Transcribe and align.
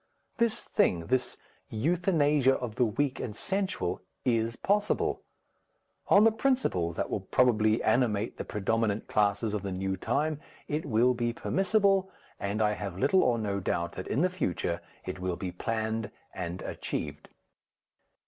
This 0.39 0.63
thing, 0.63 1.01
this 1.13 1.37
euthanasia 1.69 2.55
of 2.55 2.73
the 2.73 2.85
weak 2.85 3.19
and 3.19 3.35
sensual, 3.35 4.01
is 4.25 4.55
possible. 4.55 5.21
On 6.07 6.23
the 6.23 6.31
principles 6.31 6.95
that 6.95 7.11
will 7.11 7.19
probably 7.19 7.83
animate 7.83 8.37
the 8.37 8.43
predominant 8.43 9.05
classes 9.05 9.53
of 9.53 9.61
the 9.61 9.71
new 9.71 9.95
time, 9.95 10.39
it 10.67 10.87
will 10.87 11.13
be 11.13 11.33
permissible, 11.33 12.09
and 12.39 12.63
I 12.63 12.71
have 12.71 12.97
little 12.97 13.21
or 13.23 13.37
no 13.37 13.59
doubt 13.59 13.91
that 13.91 14.07
in 14.07 14.21
the 14.21 14.31
future 14.31 14.81
it 15.05 15.19
will 15.19 15.35
be 15.35 15.51
planned 15.51 16.09
and 16.33 16.63
achieved. 16.63 17.29